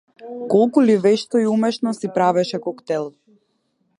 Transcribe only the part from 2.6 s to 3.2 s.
коктел!